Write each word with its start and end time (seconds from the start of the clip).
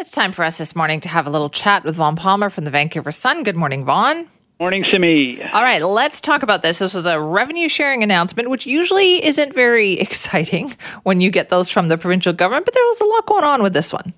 It's 0.00 0.12
time 0.12 0.32
for 0.32 0.46
us 0.46 0.56
this 0.56 0.74
morning 0.74 1.00
to 1.00 1.10
have 1.10 1.26
a 1.26 1.30
little 1.30 1.50
chat 1.50 1.84
with 1.84 1.96
Vaughn 1.96 2.16
Palmer 2.16 2.48
from 2.48 2.64
the 2.64 2.70
Vancouver 2.70 3.12
Sun. 3.12 3.42
Good 3.42 3.54
morning, 3.54 3.84
Vaughn. 3.84 4.26
Morning, 4.58 4.82
Simi. 4.90 5.38
All 5.52 5.62
right, 5.62 5.82
let's 5.82 6.22
talk 6.22 6.42
about 6.42 6.62
this. 6.62 6.78
This 6.78 6.94
was 6.94 7.04
a 7.04 7.20
revenue 7.20 7.68
sharing 7.68 8.02
announcement, 8.02 8.48
which 8.48 8.66
usually 8.66 9.22
isn't 9.22 9.54
very 9.54 9.92
exciting 10.00 10.74
when 11.02 11.20
you 11.20 11.30
get 11.30 11.50
those 11.50 11.68
from 11.68 11.88
the 11.88 11.98
provincial 11.98 12.32
government, 12.32 12.64
but 12.64 12.72
there 12.72 12.82
was 12.82 13.00
a 13.02 13.04
lot 13.04 13.26
going 13.26 13.44
on 13.44 13.62
with 13.62 13.74
this 13.74 13.92
one. 13.92 14.14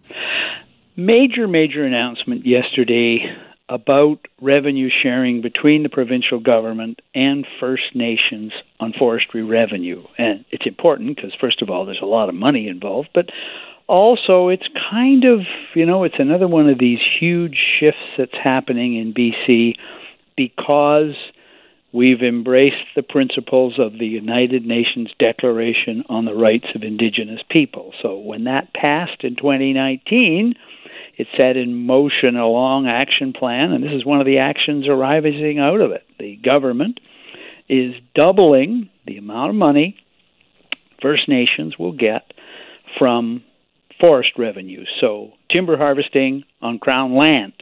Major, 0.94 1.48
major 1.48 1.82
announcement 1.82 2.46
yesterday 2.46 3.36
about 3.68 4.18
revenue 4.40 4.88
sharing 5.02 5.42
between 5.42 5.82
the 5.82 5.88
provincial 5.88 6.38
government 6.38 7.02
and 7.12 7.44
First 7.58 7.96
Nations 7.96 8.52
on 8.78 8.92
forestry 8.96 9.42
revenue. 9.42 10.04
And 10.16 10.44
it's 10.52 10.66
important 10.66 11.16
because, 11.16 11.32
first 11.40 11.60
of 11.60 11.70
all, 11.70 11.86
there's 11.86 11.98
a 12.00 12.06
lot 12.06 12.28
of 12.28 12.36
money 12.36 12.68
involved, 12.68 13.08
but 13.14 13.30
also 13.92 14.48
it's 14.48 14.66
kind 14.90 15.24
of, 15.24 15.40
you 15.74 15.84
know, 15.84 16.04
it's 16.04 16.18
another 16.18 16.48
one 16.48 16.68
of 16.68 16.78
these 16.78 16.98
huge 17.20 17.58
shifts 17.78 18.00
that's 18.16 18.36
happening 18.42 18.96
in 18.96 19.12
BC 19.12 19.74
because 20.34 21.14
we've 21.92 22.22
embraced 22.22 22.86
the 22.96 23.02
principles 23.02 23.74
of 23.78 23.92
the 23.98 24.06
United 24.06 24.64
Nations 24.64 25.10
Declaration 25.18 26.04
on 26.08 26.24
the 26.24 26.34
Rights 26.34 26.68
of 26.74 26.82
Indigenous 26.82 27.42
People. 27.50 27.92
So 28.00 28.16
when 28.16 28.44
that 28.44 28.72
passed 28.72 29.24
in 29.24 29.36
2019, 29.36 30.54
it 31.18 31.26
set 31.36 31.58
in 31.58 31.74
motion 31.86 32.36
a 32.36 32.46
long 32.46 32.86
action 32.86 33.34
plan, 33.34 33.72
and 33.72 33.84
this 33.84 33.92
is 33.92 34.06
one 34.06 34.20
of 34.20 34.26
the 34.26 34.38
actions 34.38 34.88
arising 34.88 35.58
out 35.58 35.82
of 35.82 35.90
it. 35.90 36.04
The 36.18 36.36
government 36.36 36.98
is 37.68 37.92
doubling 38.14 38.88
the 39.06 39.18
amount 39.18 39.50
of 39.50 39.56
money 39.56 39.98
First 41.02 41.28
Nations 41.28 41.76
will 41.78 41.92
get 41.92 42.32
from 42.98 43.42
forest 44.02 44.30
revenue, 44.36 44.84
so 45.00 45.30
timber 45.50 45.76
harvesting 45.78 46.42
on 46.60 46.78
Crown 46.78 47.16
land. 47.16 47.52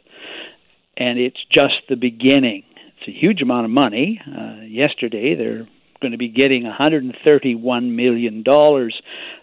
And 0.97 1.19
it's 1.19 1.39
just 1.53 1.75
the 1.89 1.97
beginning. 1.97 2.65
It's 2.99 3.09
a 3.09 3.19
huge 3.19 3.43
amount 3.43 3.67
of 3.67 3.71
money. 3.71 4.21
Uh, 4.27 4.63
yesterday, 4.63 5.35
they're 5.35 5.69
going 6.01 6.13
to 6.13 6.19
be 6.19 6.29
getting 6.29 6.65
$131 6.65 7.95
million 7.95 8.43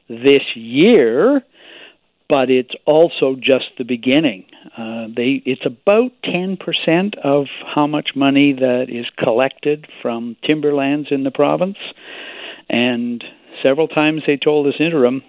this 0.09 0.43
year 0.55 1.43
but 2.29 2.49
it's 2.49 2.73
also 2.85 3.35
just 3.35 3.65
the 3.77 3.83
beginning. 3.83 4.45
Uh, 4.77 5.07
they 5.15 5.41
it's 5.45 5.65
about 5.65 6.11
10% 6.25 6.57
of 7.23 7.45
how 7.73 7.87
much 7.87 8.09
money 8.15 8.53
that 8.53 8.87
is 8.89 9.05
collected 9.17 9.87
from 10.01 10.35
timberlands 10.45 11.07
in 11.11 11.23
the 11.23 11.31
province, 11.31 11.77
and 12.69 13.23
several 13.63 13.87
times 13.87 14.23
they 14.27 14.37
told 14.37 14.67
us 14.67 14.73
interim. 14.79 15.21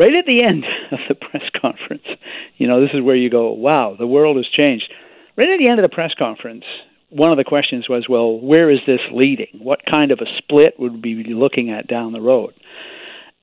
Right 0.00 0.14
at 0.14 0.24
the 0.24 0.42
end 0.42 0.64
of 0.92 0.98
the 1.10 1.14
press 1.14 1.42
conference, 1.60 2.06
you 2.56 2.66
know, 2.66 2.80
this 2.80 2.94
is 2.94 3.02
where 3.02 3.16
you 3.16 3.28
go, 3.28 3.52
wow, 3.52 3.96
the 3.98 4.06
world 4.06 4.38
has 4.38 4.46
changed. 4.46 4.90
Right 5.36 5.50
at 5.50 5.58
the 5.58 5.68
end 5.68 5.78
of 5.78 5.88
the 5.88 5.94
press 5.94 6.12
conference, 6.18 6.64
one 7.10 7.30
of 7.30 7.36
the 7.36 7.44
questions 7.44 7.86
was, 7.86 8.06
well, 8.08 8.40
where 8.40 8.70
is 8.70 8.78
this 8.86 9.00
leading? 9.12 9.58
What 9.58 9.80
kind 9.84 10.10
of 10.10 10.20
a 10.20 10.38
split 10.38 10.80
would 10.80 11.04
we 11.04 11.22
be 11.22 11.34
looking 11.34 11.70
at 11.70 11.86
down 11.86 12.12
the 12.12 12.20
road? 12.20 12.54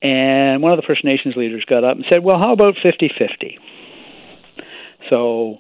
And 0.01 0.63
one 0.63 0.71
of 0.71 0.77
the 0.77 0.85
First 0.87 1.05
Nations 1.05 1.35
leaders 1.35 1.63
got 1.63 1.83
up 1.83 1.95
and 1.95 2.05
said, 2.09 2.23
well, 2.23 2.39
how 2.39 2.53
about 2.53 2.73
50 2.81 3.11
50? 3.15 3.59
So 5.11 5.57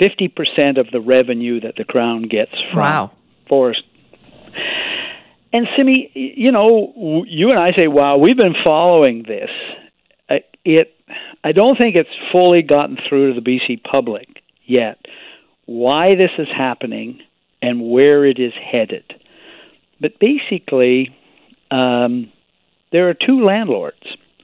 50% 0.00 0.80
of 0.80 0.90
the 0.90 1.00
revenue 1.00 1.60
that 1.60 1.74
the 1.76 1.84
Crown 1.84 2.22
gets 2.22 2.52
from 2.72 2.80
wow. 2.80 3.10
forest. 3.48 3.82
And 5.52 5.68
Simi, 5.76 6.10
you 6.14 6.50
know, 6.50 7.24
you 7.28 7.50
and 7.50 7.58
I 7.58 7.70
say, 7.72 7.86
wow, 7.86 8.16
we've 8.16 8.36
been 8.36 8.56
following 8.64 9.24
this. 9.28 9.50
It, 10.64 10.92
I 11.42 11.52
don't 11.52 11.76
think 11.76 11.96
it's 11.96 12.08
fully 12.32 12.62
gotten 12.62 12.98
through 13.08 13.34
to 13.34 13.40
the 13.40 13.46
BC 13.46 13.82
public 13.82 14.28
yet 14.66 14.98
why 15.66 16.16
this 16.16 16.30
is 16.38 16.48
happening 16.54 17.20
and 17.62 17.90
where 17.90 18.24
it 18.24 18.38
is 18.38 18.52
headed. 18.54 19.04
But 20.00 20.18
basically, 20.18 21.14
um, 21.70 22.32
there 22.90 23.08
are 23.08 23.14
two 23.14 23.44
landlords 23.44 24.02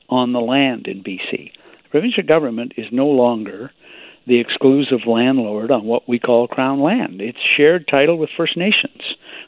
on 0.08 0.32
the 0.32 0.40
land 0.40 0.86
in 0.86 1.02
BC. 1.02 1.50
The 1.50 1.90
provincial 1.90 2.22
government 2.22 2.74
is 2.76 2.86
no 2.92 3.06
longer 3.06 3.72
the 4.26 4.40
exclusive 4.40 5.06
landlord 5.06 5.70
on 5.70 5.84
what 5.84 6.08
we 6.08 6.18
call 6.18 6.48
Crown 6.48 6.80
land. 6.80 7.20
It's 7.20 7.38
shared 7.56 7.86
title 7.88 8.18
with 8.18 8.30
First 8.36 8.56
Nations. 8.56 9.00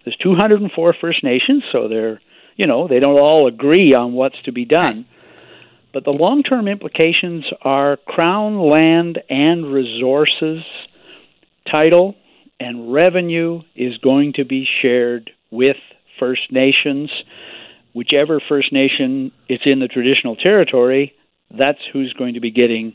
There's 0.05 0.17
204 0.23 0.95
First 1.01 1.23
Nations, 1.23 1.63
so 1.71 1.89
they're, 1.89 2.21
you 2.57 2.67
know, 2.67 2.89
they 2.89 3.01
don't 3.01 3.19
all 3.19 3.47
agree 3.47 3.95
on 3.95 4.13
what's 4.13 4.41
to 4.45 4.53
be 4.53 4.65
done. 4.65 5.07
But 5.93 6.05
the 6.05 6.11
long 6.11 6.43
term 6.43 6.69
implications 6.69 7.45
are 7.63 7.97
Crown 8.07 8.59
land 8.59 9.19
and 9.29 9.73
resources 9.73 10.63
title 11.71 12.15
and 12.61 12.93
revenue 12.93 13.63
is 13.77 13.97
going 13.99 14.33
to 14.35 14.45
be 14.45 14.67
shared 14.83 15.31
with 15.51 15.77
First 16.19 16.51
Nations 16.51 17.11
whichever 17.99 18.41
First 18.49 18.73
Nation 18.73 19.33
it's 19.49 19.65
in 19.67 19.81
the 19.81 19.89
traditional 19.89 20.37
territory, 20.37 21.15
that's 21.51 21.81
who's 21.93 22.13
going 22.13 22.35
to 22.35 22.41
be 22.41 22.53
getting 22.53 22.95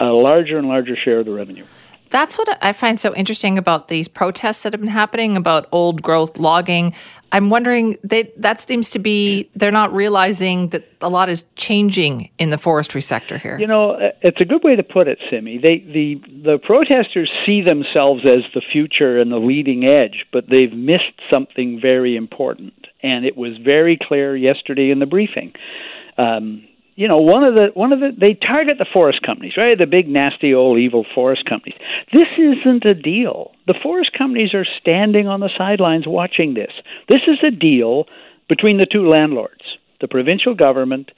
a 0.00 0.06
larger 0.06 0.58
and 0.58 0.66
larger 0.66 0.96
share 0.96 1.20
of 1.20 1.26
the 1.26 1.32
revenue. 1.32 1.64
That's 2.10 2.36
what 2.36 2.58
I 2.62 2.72
find 2.72 2.98
so 2.98 3.14
interesting 3.14 3.56
about 3.56 3.88
these 3.88 4.08
protests 4.08 4.64
that 4.64 4.72
have 4.72 4.80
been 4.80 4.90
happening 4.90 5.36
about 5.36 5.68
old 5.70 6.02
growth 6.02 6.38
logging. 6.38 6.92
I'm 7.32 7.50
wondering 7.50 7.96
they, 8.02 8.32
that 8.36 8.60
seems 8.60 8.90
to 8.90 8.98
be 8.98 9.48
they're 9.54 9.70
not 9.70 9.92
realizing 9.94 10.68
that 10.70 10.88
a 11.00 11.08
lot 11.08 11.28
is 11.28 11.44
changing 11.54 12.30
in 12.38 12.50
the 12.50 12.58
forestry 12.58 13.00
sector 13.00 13.38
here. 13.38 13.58
You 13.60 13.68
know, 13.68 13.96
it's 14.22 14.40
a 14.40 14.44
good 14.44 14.64
way 14.64 14.74
to 14.74 14.82
put 14.82 15.06
it, 15.06 15.18
Simi. 15.30 15.58
They 15.58 15.78
the 15.78 16.20
the 16.42 16.58
protesters 16.58 17.30
see 17.46 17.62
themselves 17.62 18.24
as 18.26 18.42
the 18.54 18.62
future 18.72 19.20
and 19.20 19.30
the 19.30 19.38
leading 19.38 19.84
edge, 19.84 20.26
but 20.32 20.46
they've 20.50 20.72
missed 20.72 21.20
something 21.30 21.78
very 21.80 22.16
important 22.16 22.74
and 23.02 23.24
it 23.24 23.36
was 23.36 23.56
very 23.58 23.98
clear 24.00 24.36
yesterday 24.36 24.90
in 24.90 24.98
the 24.98 25.06
briefing. 25.06 25.52
Um, 26.18 26.66
you 27.00 27.08
know, 27.08 27.16
one 27.16 27.42
of 27.42 27.54
the 27.54 27.68
one 27.72 27.94
of 27.94 28.00
the 28.00 28.10
they 28.12 28.34
target 28.34 28.76
the 28.78 28.84
forest 28.84 29.22
companies, 29.24 29.54
right? 29.56 29.78
The 29.78 29.86
big 29.86 30.06
nasty 30.06 30.52
old 30.52 30.78
evil 30.78 31.06
forest 31.14 31.48
companies. 31.48 31.78
This 32.12 32.28
isn't 32.36 32.84
a 32.84 32.92
deal. 32.92 33.52
The 33.66 33.78
forest 33.82 34.10
companies 34.12 34.52
are 34.52 34.66
standing 34.78 35.26
on 35.26 35.40
the 35.40 35.48
sidelines 35.56 36.04
watching 36.06 36.52
this. 36.52 36.72
This 37.08 37.22
is 37.26 37.38
a 37.42 37.50
deal 37.50 38.04
between 38.50 38.76
the 38.76 38.84
two 38.84 39.08
landlords, 39.08 39.62
the 40.02 40.08
provincial 40.08 40.54
government 40.54 41.10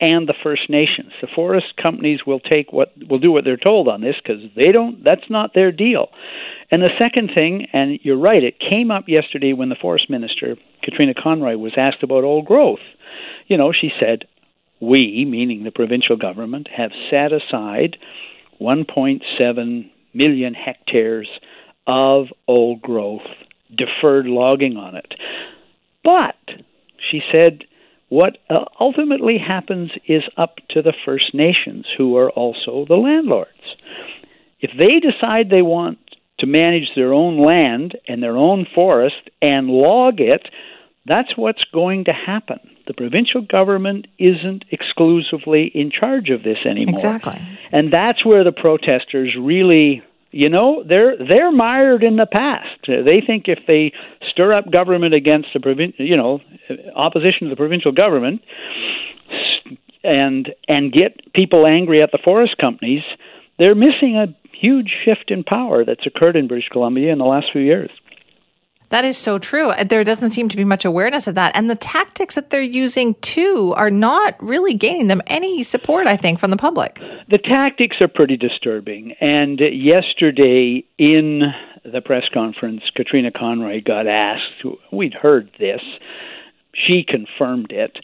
and 0.00 0.28
the 0.28 0.34
First 0.42 0.68
Nations. 0.68 1.12
The 1.20 1.28
forest 1.32 1.66
companies 1.80 2.26
will 2.26 2.40
take 2.40 2.72
what 2.72 2.92
will 3.08 3.20
do 3.20 3.30
what 3.30 3.44
they're 3.44 3.56
told 3.56 3.86
on 3.86 4.00
this 4.00 4.16
because 4.20 4.42
they 4.56 4.72
don't. 4.72 5.04
That's 5.04 5.30
not 5.30 5.54
their 5.54 5.70
deal. 5.70 6.08
And 6.72 6.82
the 6.82 6.98
second 6.98 7.30
thing, 7.32 7.68
and 7.72 8.00
you're 8.02 8.18
right, 8.18 8.42
it 8.42 8.58
came 8.58 8.90
up 8.90 9.04
yesterday 9.06 9.52
when 9.52 9.68
the 9.68 9.78
forest 9.80 10.10
minister 10.10 10.56
Katrina 10.82 11.14
Conroy 11.14 11.56
was 11.56 11.74
asked 11.76 12.02
about 12.02 12.24
old 12.24 12.44
growth. 12.44 12.82
You 13.46 13.56
know, 13.56 13.72
she 13.72 13.90
said, 14.00 14.24
"We, 14.80 15.24
meaning 15.28 15.64
the 15.64 15.70
provincial 15.70 16.16
government, 16.16 16.68
have 16.74 16.92
set 17.10 17.32
aside 17.32 17.96
1.7 18.60 19.90
million 20.14 20.54
hectares 20.54 21.28
of 21.86 22.26
old 22.46 22.82
growth, 22.82 23.26
deferred 23.74 24.26
logging 24.26 24.76
on 24.76 24.96
it." 24.96 25.14
But 26.04 26.36
she 27.10 27.20
said 27.32 27.64
what 28.08 28.38
uh, 28.48 28.64
ultimately 28.80 29.36
happens 29.38 29.90
is 30.06 30.22
up 30.36 30.56
to 30.70 30.82
the 30.82 30.94
First 31.04 31.34
Nations, 31.34 31.86
who 31.96 32.16
are 32.16 32.30
also 32.30 32.86
the 32.88 32.96
landlords. 32.96 33.50
If 34.60 34.70
they 34.78 34.98
decide 34.98 35.50
they 35.50 35.62
want 35.62 35.98
to 36.38 36.46
manage 36.46 36.90
their 36.94 37.12
own 37.12 37.38
land 37.38 37.96
and 38.06 38.22
their 38.22 38.36
own 38.36 38.66
forest 38.74 39.28
and 39.42 39.68
log 39.68 40.20
it, 40.20 40.48
that's 41.06 41.36
what's 41.36 41.64
going 41.72 42.04
to 42.06 42.12
happen. 42.12 42.60
The 42.88 42.94
provincial 42.94 43.42
government 43.42 44.06
isn't 44.18 44.64
exclusively 44.70 45.70
in 45.74 45.90
charge 45.92 46.30
of 46.30 46.42
this 46.42 46.58
anymore. 46.66 46.94
Exactly. 46.94 47.40
And 47.70 47.92
that's 47.92 48.24
where 48.24 48.42
the 48.42 48.52
protesters 48.52 49.36
really 49.38 50.02
you 50.30 50.48
know 50.48 50.82
they're 50.86 51.16
they're 51.16 51.52
mired 51.52 52.02
in 52.02 52.16
the 52.16 52.26
past 52.26 52.86
they 52.86 53.22
think 53.26 53.44
if 53.46 53.60
they 53.66 53.92
stir 54.30 54.52
up 54.52 54.70
government 54.70 55.14
against 55.14 55.48
the 55.54 55.60
provin- 55.60 55.94
you 55.96 56.18
know 56.18 56.40
opposition 56.94 57.44
to 57.44 57.48
the 57.48 57.56
provincial 57.56 57.92
government 57.92 58.42
and 60.04 60.50
and 60.68 60.92
get 60.92 61.32
people 61.32 61.66
angry 61.66 62.02
at 62.02 62.12
the 62.12 62.18
forest 62.22 62.58
companies 62.58 63.02
they're 63.58 63.74
missing 63.74 64.16
a 64.16 64.26
huge 64.60 64.90
shift 65.04 65.30
in 65.30 65.44
power 65.44 65.84
that's 65.84 66.06
occurred 66.06 66.36
in 66.36 66.48
British 66.48 66.68
Columbia 66.68 67.12
in 67.12 67.18
the 67.18 67.24
last 67.24 67.46
few 67.52 67.60
years. 67.60 67.90
That 68.90 69.04
is 69.04 69.18
so 69.18 69.38
true. 69.38 69.72
There 69.84 70.02
doesn't 70.02 70.30
seem 70.30 70.48
to 70.48 70.56
be 70.56 70.64
much 70.64 70.84
awareness 70.84 71.26
of 71.26 71.34
that. 71.34 71.54
And 71.54 71.68
the 71.68 71.74
tactics 71.74 72.36
that 72.36 72.50
they're 72.50 72.62
using 72.62 73.14
too 73.20 73.74
are 73.76 73.90
not 73.90 74.42
really 74.42 74.74
gaining 74.74 75.08
them 75.08 75.20
any 75.26 75.62
support, 75.62 76.06
I 76.06 76.16
think, 76.16 76.38
from 76.38 76.50
the 76.50 76.56
public. 76.56 77.00
The 77.28 77.38
tactics 77.38 77.96
are 78.00 78.08
pretty 78.08 78.36
disturbing. 78.36 79.12
And 79.20 79.60
yesterday 79.60 80.84
in 80.98 81.42
the 81.84 82.00
press 82.00 82.24
conference, 82.32 82.82
Katrina 82.94 83.30
Conroy 83.30 83.82
got 83.84 84.06
asked, 84.06 84.64
we'd 84.92 85.14
heard 85.14 85.50
this, 85.58 85.80
she 86.72 87.04
confirmed 87.06 87.72
it. 87.72 87.98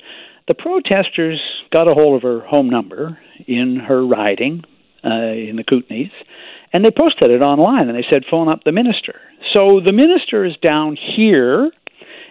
The 0.48 0.54
protesters 0.54 1.40
got 1.72 1.88
a 1.88 1.94
hold 1.94 2.16
of 2.16 2.22
her 2.22 2.40
home 2.40 2.68
number 2.68 3.18
in 3.46 3.76
her 3.76 4.06
riding, 4.06 4.62
uh, 5.02 5.32
in 5.32 5.56
the 5.56 5.64
Kootenays, 5.64 6.10
and 6.74 6.84
they 6.84 6.90
posted 6.90 7.30
it 7.30 7.40
online 7.40 7.88
and 7.88 7.96
they 7.96 8.04
said, 8.10 8.24
phone 8.28 8.48
up 8.48 8.64
the 8.64 8.72
minister. 8.72 9.20
So 9.54 9.80
the 9.82 9.92
minister 9.92 10.44
is 10.44 10.56
down 10.60 10.98
here 11.16 11.70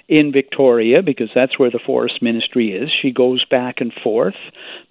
in 0.10 0.32
Victoria 0.34 1.02
because 1.02 1.30
that's 1.34 1.58
where 1.58 1.72
the 1.72 1.80
forest 1.84 2.22
ministry 2.22 2.72
is. 2.72 2.90
She 3.02 3.12
goes 3.12 3.46
back 3.46 3.76
and 3.80 3.92
forth. 4.04 4.36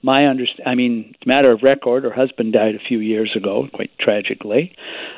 My 0.02 0.22
underst- 0.22 0.60
I 0.64 0.74
mean, 0.74 1.10
it's 1.10 1.24
a 1.24 1.28
matter 1.28 1.52
of 1.52 1.62
record. 1.62 2.04
Her 2.04 2.12
husband 2.12 2.54
died 2.54 2.74
a 2.74 2.78
few 2.78 2.98
years 2.98 3.32
ago, 3.36 3.68
quite 3.72 3.90
tragically. 4.00 4.74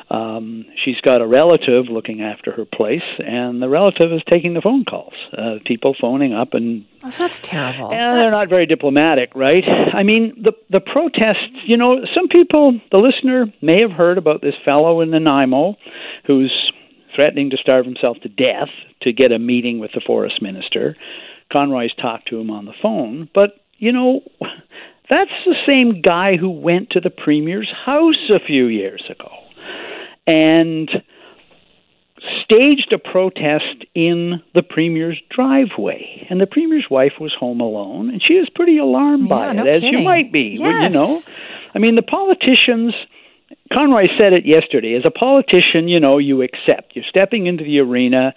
Um, 0.09 0.65
she's 0.83 0.99
got 1.01 1.21
a 1.21 1.27
relative 1.27 1.85
looking 1.89 2.21
after 2.21 2.51
her 2.51 2.65
place, 2.65 3.01
and 3.19 3.61
the 3.61 3.69
relative 3.69 4.11
is 4.11 4.21
taking 4.29 4.53
the 4.53 4.61
phone 4.61 4.83
calls. 4.83 5.13
Uh, 5.35 5.55
people 5.65 5.95
phoning 5.99 6.33
up 6.33 6.53
and 6.53 6.85
oh, 7.03 7.09
that's 7.09 7.39
terrible. 7.39 7.91
And 7.91 8.17
they're 8.17 8.31
not 8.31 8.49
very 8.49 8.65
diplomatic, 8.65 9.31
right? 9.33 9.63
I 9.93 10.03
mean, 10.03 10.33
the 10.41 10.51
the 10.69 10.81
protests. 10.81 11.55
You 11.65 11.77
know, 11.77 12.05
some 12.13 12.27
people, 12.27 12.79
the 12.91 12.97
listener 12.97 13.45
may 13.61 13.81
have 13.81 13.91
heard 13.91 14.17
about 14.17 14.41
this 14.41 14.55
fellow 14.63 15.01
in 15.01 15.09
Nanaimo, 15.11 15.75
who's 16.27 16.71
threatening 17.15 17.49
to 17.51 17.57
starve 17.57 17.85
himself 17.85 18.17
to 18.23 18.29
death 18.29 18.69
to 19.01 19.13
get 19.13 19.31
a 19.31 19.39
meeting 19.39 19.79
with 19.79 19.91
the 19.93 20.01
forest 20.05 20.41
minister. 20.41 20.95
Conroy's 21.51 21.93
talked 22.01 22.27
to 22.29 22.39
him 22.39 22.49
on 22.49 22.65
the 22.65 22.73
phone, 22.81 23.29
but 23.33 23.51
you 23.77 23.91
know, 23.91 24.21
that's 25.09 25.31
the 25.45 25.55
same 25.65 26.01
guy 26.01 26.37
who 26.37 26.49
went 26.49 26.91
to 26.91 26.99
the 26.99 27.09
premier's 27.09 27.71
house 27.85 28.29
a 28.29 28.39
few 28.39 28.67
years 28.67 29.03
ago 29.09 29.29
and 30.25 30.89
staged 32.43 32.91
a 32.93 32.97
protest 32.97 33.85
in 33.93 34.41
the 34.53 34.63
premier's 34.63 35.21
driveway. 35.29 36.25
And 36.29 36.41
the 36.41 36.47
premier's 36.47 36.85
wife 36.89 37.13
was 37.19 37.33
home 37.37 37.59
alone, 37.59 38.09
and 38.09 38.21
she 38.25 38.35
was 38.35 38.49
pretty 38.55 38.77
alarmed 38.77 39.23
yeah, 39.23 39.35
by 39.35 39.53
no 39.53 39.65
it, 39.65 39.75
as 39.75 39.81
kidding. 39.81 39.99
you 39.99 40.05
might 40.05 40.31
be. 40.31 40.55
Yes. 40.57 40.93
You 40.93 40.99
know, 40.99 41.19
I 41.73 41.79
mean, 41.79 41.95
the 41.95 42.01
politicians 42.01 42.93
Conroy 43.73 44.07
said 44.17 44.33
it 44.33 44.45
yesterday. 44.45 44.95
As 44.95 45.05
a 45.05 45.11
politician, 45.11 45.87
you 45.87 45.99
know, 45.99 46.17
you 46.17 46.41
accept. 46.41 46.95
You're 46.95 47.05
stepping 47.09 47.47
into 47.47 47.63
the 47.63 47.79
arena. 47.79 48.33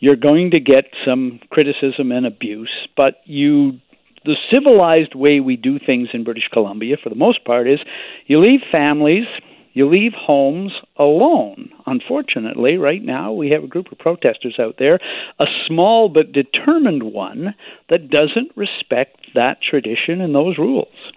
You're 0.00 0.16
going 0.16 0.50
to 0.50 0.60
get 0.60 0.86
some 1.06 1.40
criticism 1.50 2.10
and 2.10 2.26
abuse, 2.26 2.72
but 2.96 3.20
you 3.24 3.80
the 4.24 4.36
civilized 4.50 5.14
way 5.14 5.40
we 5.40 5.56
do 5.56 5.78
things 5.78 6.08
in 6.12 6.22
British 6.22 6.48
Columbia 6.52 6.96
for 7.02 7.08
the 7.08 7.16
most 7.16 7.44
part 7.44 7.68
is 7.68 7.80
you 8.26 8.40
leave 8.40 8.60
families, 8.70 9.26
you 9.72 9.88
leave 9.88 10.12
homes 10.12 10.72
alone. 10.96 11.70
Unfortunately, 11.86 12.76
right 12.76 13.02
now 13.02 13.32
we 13.32 13.50
have 13.50 13.64
a 13.64 13.68
group 13.68 13.90
of 13.90 13.98
protesters 13.98 14.58
out 14.60 14.76
there, 14.78 15.00
a 15.40 15.46
small 15.66 16.08
but 16.08 16.32
determined 16.32 17.02
one 17.02 17.54
that 17.88 18.10
doesn't 18.10 18.52
respect 18.54 19.26
that 19.34 19.58
tradition 19.60 20.20
and 20.20 20.34
those 20.34 20.58
rules. 20.58 21.12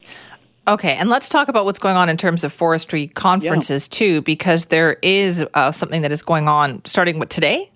Okay, 0.67 0.95
and 0.95 1.09
let's 1.09 1.29
talk 1.29 1.47
about 1.47 1.65
what's 1.65 1.77
going 1.77 1.95
on 1.95 2.09
in 2.09 2.17
terms 2.17 2.43
of 2.43 2.51
forestry 2.51 3.07
conferences 3.07 3.87
yeah. 3.91 3.97
too, 3.97 4.21
because 4.23 4.65
there 4.65 4.97
is 5.03 5.45
uh, 5.53 5.71
something 5.71 6.01
that 6.01 6.11
is 6.11 6.23
going 6.23 6.47
on 6.47 6.83
starting 6.85 7.19
with 7.19 7.29
today. 7.29 7.69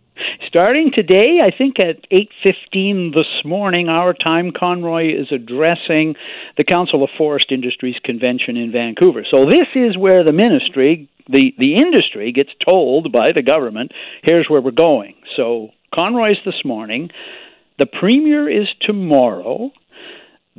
Starting 0.47 0.89
today, 0.91 1.41
I 1.43 1.55
think 1.55 1.79
at 1.79 1.97
eight 2.09 2.31
fifteen 2.41 3.11
this 3.13 3.45
morning, 3.45 3.87
our 3.87 4.13
time, 4.13 4.51
Conroy 4.51 5.13
is 5.13 5.31
addressing 5.31 6.15
the 6.57 6.63
Council 6.63 7.03
of 7.03 7.11
Forest 7.15 7.51
Industries 7.51 7.97
convention 8.03 8.57
in 8.57 8.71
Vancouver. 8.71 9.23
So 9.29 9.45
this 9.45 9.67
is 9.75 9.95
where 9.95 10.23
the 10.23 10.31
ministry, 10.31 11.07
the 11.27 11.53
the 11.59 11.75
industry, 11.75 12.31
gets 12.31 12.49
told 12.65 13.11
by 13.11 13.31
the 13.31 13.43
government, 13.43 13.91
here's 14.23 14.49
where 14.49 14.61
we're 14.61 14.71
going. 14.71 15.13
So 15.35 15.69
Conroy's 15.93 16.37
this 16.43 16.65
morning. 16.65 17.11
The 17.77 17.85
premier 17.85 18.49
is 18.49 18.67
tomorrow. 18.81 19.71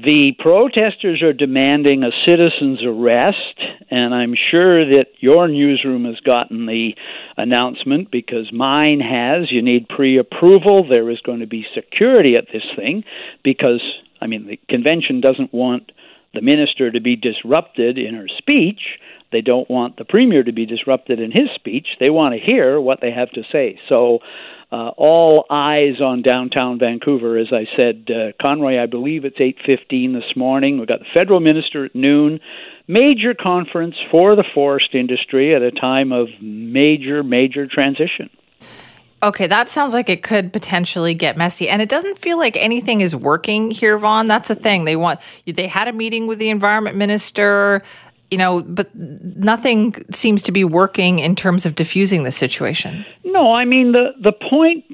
The 0.02 0.32
protesters 0.38 1.20
are 1.22 1.34
demanding 1.34 2.04
a 2.04 2.10
citizen's 2.24 2.82
arrest, 2.82 3.60
and 3.90 4.14
I'm 4.14 4.34
sure 4.50 4.86
that 4.86 5.08
your 5.18 5.46
newsroom 5.46 6.06
has 6.06 6.18
gotten 6.20 6.64
the 6.64 6.92
announcement 7.36 8.10
because 8.10 8.50
mine 8.50 9.00
has. 9.00 9.52
You 9.52 9.60
need 9.60 9.88
pre 9.88 10.16
approval. 10.16 10.88
There 10.88 11.10
is 11.10 11.20
going 11.20 11.40
to 11.40 11.46
be 11.46 11.66
security 11.74 12.36
at 12.36 12.46
this 12.50 12.62
thing 12.76 13.04
because, 13.44 13.82
I 14.22 14.26
mean, 14.26 14.46
the 14.46 14.58
convention 14.70 15.20
doesn't 15.20 15.52
want 15.52 15.92
the 16.32 16.40
minister 16.40 16.90
to 16.90 17.00
be 17.00 17.16
disrupted 17.16 17.98
in 17.98 18.14
her 18.14 18.28
speech. 18.38 18.80
They 19.32 19.42
don't 19.42 19.68
want 19.68 19.98
the 19.98 20.06
premier 20.06 20.42
to 20.42 20.52
be 20.52 20.64
disrupted 20.64 21.20
in 21.20 21.30
his 21.30 21.50
speech. 21.54 21.88
They 21.98 22.10
want 22.10 22.34
to 22.34 22.40
hear 22.40 22.80
what 22.80 23.00
they 23.02 23.10
have 23.10 23.30
to 23.32 23.42
say. 23.52 23.78
So, 23.86 24.20
uh, 24.72 24.90
all 24.96 25.46
eyes 25.50 26.00
on 26.00 26.22
downtown 26.22 26.78
Vancouver. 26.78 27.36
As 27.36 27.48
I 27.52 27.66
said, 27.76 28.08
uh, 28.08 28.32
Conroy, 28.40 28.80
I 28.80 28.86
believe 28.86 29.24
it's 29.24 29.40
8:15 29.40 30.12
this 30.12 30.36
morning. 30.36 30.78
We've 30.78 30.86
got 30.86 31.00
the 31.00 31.06
federal 31.12 31.40
minister 31.40 31.86
at 31.86 31.94
noon. 31.94 32.40
Major 32.86 33.34
conference 33.34 33.96
for 34.10 34.36
the 34.36 34.44
forest 34.54 34.94
industry 34.94 35.54
at 35.54 35.62
a 35.62 35.70
time 35.70 36.12
of 36.12 36.28
major, 36.40 37.22
major 37.22 37.66
transition. 37.66 38.30
Okay, 39.22 39.46
that 39.46 39.68
sounds 39.68 39.92
like 39.92 40.08
it 40.08 40.22
could 40.22 40.50
potentially 40.50 41.14
get 41.14 41.36
messy, 41.36 41.68
and 41.68 41.82
it 41.82 41.90
doesn't 41.90 42.18
feel 42.18 42.38
like 42.38 42.56
anything 42.56 43.02
is 43.02 43.14
working 43.14 43.70
here, 43.70 43.98
Vaughn. 43.98 44.28
That's 44.28 44.48
the 44.48 44.54
thing. 44.54 44.84
They 44.84 44.96
want 44.96 45.20
they 45.46 45.66
had 45.66 45.88
a 45.88 45.92
meeting 45.92 46.26
with 46.26 46.38
the 46.38 46.48
environment 46.48 46.96
minister 46.96 47.82
you 48.30 48.38
know, 48.38 48.62
but 48.62 48.94
nothing 48.94 49.94
seems 50.12 50.42
to 50.42 50.52
be 50.52 50.64
working 50.64 51.18
in 51.18 51.34
terms 51.34 51.66
of 51.66 51.74
diffusing 51.74 52.22
the 52.24 52.30
situation. 52.30 53.04
No, 53.24 53.52
I 53.52 53.64
mean 53.64 53.92
the 53.92 54.10
the 54.22 54.32
point. 54.32 54.84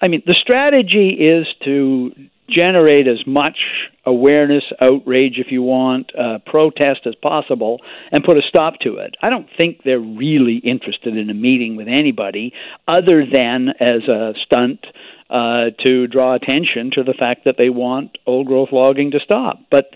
I 0.00 0.08
mean 0.08 0.22
the 0.26 0.34
strategy 0.40 1.10
is 1.10 1.46
to 1.64 2.12
generate 2.48 3.06
as 3.06 3.24
much 3.26 3.58
awareness, 4.04 4.64
outrage, 4.80 5.34
if 5.38 5.52
you 5.52 5.62
want, 5.62 6.10
uh, 6.18 6.38
protest 6.46 7.00
as 7.06 7.14
possible, 7.14 7.78
and 8.10 8.24
put 8.24 8.36
a 8.36 8.42
stop 8.48 8.74
to 8.80 8.96
it. 8.96 9.14
I 9.22 9.30
don't 9.30 9.46
think 9.56 9.82
they're 9.84 10.00
really 10.00 10.56
interested 10.56 11.16
in 11.16 11.30
a 11.30 11.34
meeting 11.34 11.76
with 11.76 11.86
anybody 11.86 12.52
other 12.88 13.24
than 13.24 13.68
as 13.78 14.08
a 14.08 14.34
stunt 14.44 14.80
uh, 15.28 15.70
to 15.84 16.08
draw 16.08 16.34
attention 16.34 16.90
to 16.94 17.04
the 17.04 17.14
fact 17.16 17.44
that 17.44 17.54
they 17.56 17.70
want 17.70 18.18
old 18.26 18.48
growth 18.48 18.70
logging 18.72 19.12
to 19.12 19.20
stop. 19.20 19.60
But 19.70 19.90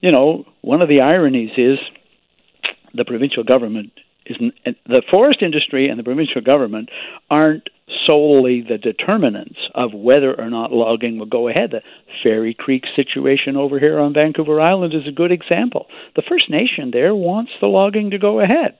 you 0.00 0.10
know, 0.10 0.46
one 0.62 0.82
of 0.82 0.88
the 0.88 1.00
ironies 1.00 1.52
is 1.56 1.78
the 2.94 3.04
provincial 3.04 3.44
government 3.44 3.92
isn't 4.26 4.54
the 4.86 5.02
forest 5.10 5.42
industry 5.42 5.88
and 5.88 5.98
the 5.98 6.04
provincial 6.04 6.40
government 6.40 6.88
aren't 7.30 7.68
solely 8.06 8.62
the 8.62 8.78
determinants 8.78 9.58
of 9.74 9.92
whether 9.92 10.38
or 10.38 10.50
not 10.50 10.72
logging 10.72 11.18
will 11.18 11.26
go 11.26 11.48
ahead. 11.48 11.70
The 11.72 11.82
Fairy 12.22 12.54
Creek 12.54 12.84
situation 12.94 13.56
over 13.56 13.78
here 13.78 13.98
on 13.98 14.14
Vancouver 14.14 14.60
Island 14.60 14.94
is 14.94 15.08
a 15.08 15.12
good 15.12 15.32
example. 15.32 15.86
The 16.16 16.22
First 16.28 16.50
Nation 16.50 16.90
there 16.92 17.14
wants 17.14 17.52
the 17.60 17.66
logging 17.66 18.10
to 18.10 18.18
go 18.18 18.40
ahead. 18.40 18.78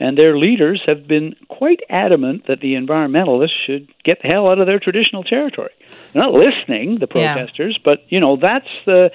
And 0.00 0.16
their 0.16 0.38
leaders 0.38 0.80
have 0.86 1.06
been 1.06 1.34
quite 1.48 1.80
adamant 1.90 2.46
that 2.48 2.60
the 2.60 2.72
environmentalists 2.72 3.66
should 3.66 3.86
get 4.02 4.22
the 4.22 4.28
hell 4.28 4.48
out 4.48 4.58
of 4.58 4.66
their 4.66 4.80
traditional 4.80 5.22
territory. 5.22 5.72
They're 6.12 6.22
not 6.22 6.32
listening, 6.32 6.98
the 7.00 7.06
protesters, 7.06 7.76
yeah. 7.78 7.82
but 7.84 7.98
you 8.08 8.18
know 8.18 8.38
that's 8.40 8.70
the. 8.86 9.10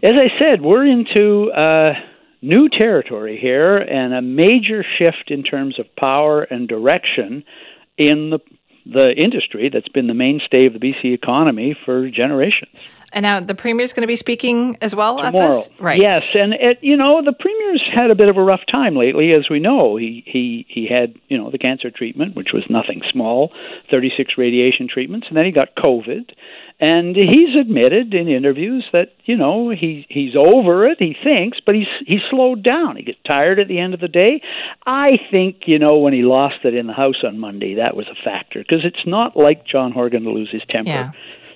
As 0.00 0.14
I 0.14 0.30
said, 0.38 0.62
we're 0.62 0.86
into 0.86 1.50
uh, 1.50 1.94
new 2.42 2.68
territory 2.68 3.38
here 3.40 3.78
and 3.78 4.12
a 4.12 4.20
major 4.20 4.84
shift 4.98 5.30
in 5.30 5.42
terms 5.42 5.78
of 5.78 5.86
power 5.96 6.42
and 6.42 6.68
direction 6.68 7.44
in 7.96 8.30
the 8.30 8.40
the 8.84 9.12
industry 9.16 9.70
that's 9.72 9.88
been 9.88 10.08
the 10.08 10.14
mainstay 10.14 10.66
of 10.66 10.72
the 10.72 10.78
BC 10.80 11.14
economy 11.14 11.76
for 11.84 12.10
generations. 12.10 12.72
And 13.12 13.22
now 13.22 13.40
the 13.40 13.54
premier's 13.54 13.92
going 13.92 14.02
to 14.02 14.08
be 14.08 14.16
speaking 14.16 14.76
as 14.80 14.94
well 14.94 15.18
Tomorrow. 15.18 15.44
at 15.44 15.50
this, 15.50 15.70
right? 15.78 16.00
Yes, 16.00 16.24
and 16.34 16.54
it, 16.54 16.78
you 16.80 16.96
know 16.96 17.22
the 17.22 17.32
premier's 17.32 17.82
had 17.94 18.10
a 18.10 18.14
bit 18.14 18.28
of 18.28 18.36
a 18.36 18.42
rough 18.42 18.62
time 18.70 18.96
lately, 18.96 19.32
as 19.32 19.48
we 19.50 19.60
know. 19.60 19.96
He 19.96 20.24
he 20.26 20.66
he 20.68 20.88
had 20.88 21.14
you 21.28 21.38
know 21.38 21.50
the 21.50 21.58
cancer 21.58 21.90
treatment, 21.90 22.34
which 22.34 22.48
was 22.52 22.64
nothing 22.68 23.02
small, 23.12 23.52
thirty 23.90 24.10
six 24.16 24.32
radiation 24.36 24.88
treatments, 24.88 25.26
and 25.28 25.36
then 25.36 25.44
he 25.44 25.52
got 25.52 25.76
COVID, 25.76 26.30
and 26.82 27.14
he's 27.14 27.54
admitted 27.54 28.12
in 28.12 28.26
interviews 28.26 28.84
that 28.92 29.12
you 29.24 29.36
know 29.36 29.70
he 29.70 30.04
he's 30.08 30.34
over 30.36 30.84
it. 30.88 30.98
He 30.98 31.14
thinks, 31.22 31.60
but 31.64 31.76
he's 31.76 31.86
he's 32.04 32.22
slowed 32.28 32.64
down. 32.64 32.96
He 32.96 33.04
gets 33.04 33.20
tired 33.24 33.60
at 33.60 33.68
the 33.68 33.78
end 33.78 33.94
of 33.94 34.00
the 34.00 34.08
day. 34.08 34.42
I 34.84 35.12
think 35.30 35.62
you 35.66 35.78
know 35.78 35.98
when 35.98 36.12
he 36.12 36.22
lost 36.22 36.64
it 36.64 36.74
in 36.74 36.88
the 36.88 36.92
House 36.92 37.22
on 37.22 37.38
Monday, 37.38 37.76
that 37.76 37.96
was 37.96 38.06
a 38.08 38.16
factor 38.24 38.58
because 38.58 38.84
it's 38.84 39.06
not 39.06 39.36
like 39.36 39.64
John 39.64 39.92
Horgan 39.92 40.24
to 40.24 40.30
lose 40.30 40.50
his 40.50 40.62
temper. 40.68 40.90
Yeah. 40.90 41.12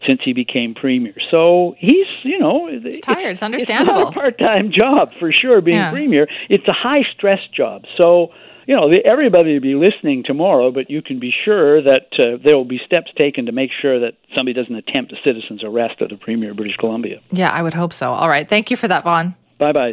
Since 0.07 0.21
he 0.25 0.35
became 0.35 0.75
premier, 0.75 1.15
so 1.31 1.75
he's 1.79 2.07
you 2.23 2.39
know 2.39 2.69
it's 2.71 3.01
tired. 3.01 3.31
It's 3.31 3.43
understandable. 3.43 4.03
It's 4.03 4.05
not 4.05 4.17
a 4.17 4.21
part-time 4.21 4.71
job 4.77 5.11
for 5.19 5.33
sure. 5.33 5.61
Being 5.61 5.79
yeah. 5.79 5.91
premier, 5.91 6.29
it's 6.49 6.69
a 6.69 6.73
high-stress 6.73 7.41
job. 7.53 7.87
So 7.97 8.31
you 8.67 8.75
know, 8.75 8.91
the, 8.91 8.99
everybody 9.05 9.55
will 9.55 9.61
be 9.61 9.75
listening 9.75 10.25
tomorrow, 10.25 10.71
but 10.73 10.91
you 10.91 11.01
can 11.01 11.21
be 11.21 11.33
sure 11.45 11.81
that 11.83 12.09
uh, 12.19 12.43
there 12.43 12.57
will 12.57 12.65
be 12.65 12.81
steps 12.85 13.11
taken 13.17 13.47
to 13.47 13.53
make 13.53 13.71
sure 13.81 14.01
that 14.01 14.15
somebody 14.35 14.53
doesn't 14.53 14.75
attempt 14.75 15.13
a 15.13 15.17
citizen's 15.25 15.63
arrest 15.63 16.01
of 16.01 16.11
the 16.11 16.17
Premier 16.17 16.51
of 16.51 16.57
British 16.57 16.77
Columbia. 16.77 17.21
Yeah, 17.31 17.51
I 17.51 17.63
would 17.63 17.75
hope 17.75 17.93
so. 17.93 18.13
All 18.13 18.29
right. 18.29 18.49
Thank 18.49 18.71
you 18.71 18.77
for 18.77 18.89
that, 18.89 19.05
Vaughn. 19.05 19.35
Bye 19.59 19.73
bye. 19.73 19.93